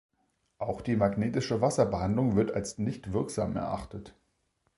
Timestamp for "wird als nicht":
2.35-3.13